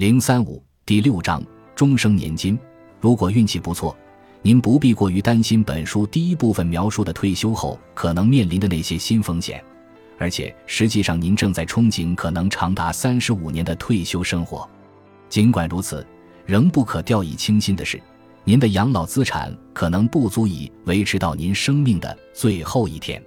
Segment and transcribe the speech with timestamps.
[0.00, 1.44] 零三五第六章
[1.76, 2.58] 终生年金。
[3.00, 3.94] 如果运气不错，
[4.40, 9.62] 您不必过于担心本书第一部分描述的退休后可能面临的那些新风险，
[10.16, 14.66] 而且实际上您正在憧憬可能长达三十五年的退休生活。
[15.28, 16.06] 尽管如此，
[16.46, 18.00] 仍不可掉以轻心的是，
[18.42, 23.22] 您的养老资产可能不足以维持到您生命的最后一天。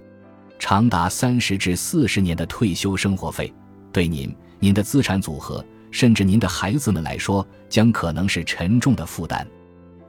[0.57, 3.53] 长达三十至四十年的退休生活费，
[3.91, 5.63] 对您、您的资产组合，
[5.93, 9.47] 甚至您的孩子们来说，将可能是沉重的负担。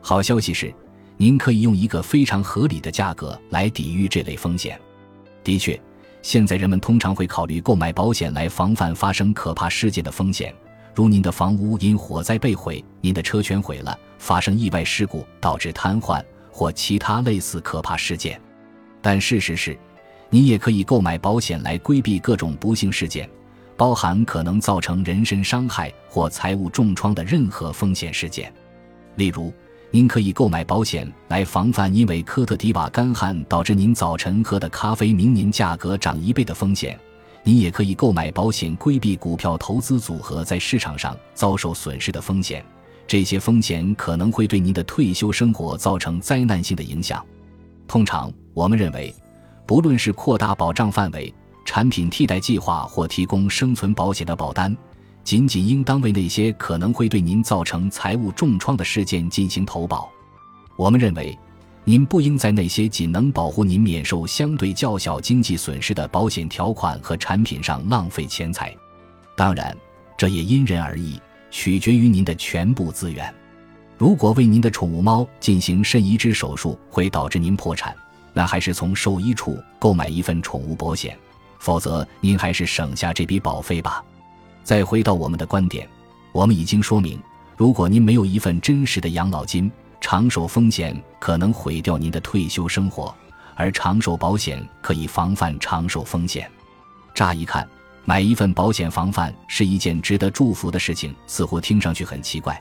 [0.01, 0.75] 好消息是，
[1.19, 4.81] 您可以用一个非常合理的价格来抵御这类风险。
[5.45, 5.79] 的确，
[6.23, 10.55] 现在人们通常会考虑购买保险来防范发生可怕事件的风险。
[10.95, 18.41] 如您的房屋因火灾被毁，您的车全毁了，发生意外事故导致瘫痪或其他类似可怕事件。
[19.03, 19.79] 但事实是，
[20.31, 23.29] 您也可以购买保险来规避各种不幸事件，
[23.77, 28.53] 包含可能造成人身伤害或财务重创的任何风险事件。
[29.17, 29.53] 例如，
[29.91, 36.99] 您可以购买保险来防范因为科特迪瓦干旱导致您早晨喝的咖啡明年价格涨一倍的风险。
[37.43, 42.65] 您也可以购买保险，规避股票投资组合在市场上遭受损失的风险。
[43.07, 47.25] 这些风险可能会对您的退休生活造成灾难性的影响。
[47.87, 49.15] 通常，我们认为，
[49.67, 51.33] 不论是扩大保障范围、
[51.65, 54.77] 产品替代计划或提供生存保险的保单，
[55.23, 60.09] 仅仅应当为那些可能会对您造成财务重创的事件进行投保。
[60.77, 61.37] 我们认为。
[61.87, 68.75] 您不应在那些仅能保护您免受相对较小经济损失的保险条款和产品上浪费钱财。
[69.37, 69.77] 当然，
[70.17, 71.21] 这也因人而异，
[71.51, 73.31] 取决于您的全部资源。
[73.99, 77.95] 如果为您的宠物猫进行肾移植手术会导致您破产，
[78.33, 81.15] 那还是从兽医处购买一份宠物保险。
[81.59, 84.05] 否则，您还是省下这笔保费吧。
[84.63, 85.89] 再回到我们的观点，
[86.33, 87.21] 我们已经说明，
[87.57, 89.71] 如果您没有一份真实的养老金，
[90.01, 93.15] 长寿风险可能毁掉您的退休生活，
[93.55, 96.51] 而长寿保险可以防范长寿风险。
[97.15, 97.67] 乍一看，
[98.05, 102.61] 买一份保险防范是一件值得祝福的事情，似乎听上去很奇怪。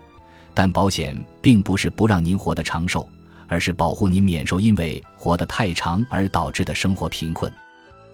[0.54, 3.08] 但保险并不是不让您活得长寿，
[3.48, 7.52] 而是保护您免受因为活得太长而导致的生活贫困。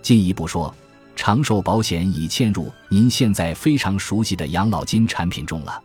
[0.02, 0.74] 进一步说，
[1.16, 5.84] 长寿保险已嵌入您现在非常熟悉的养老金产品中了。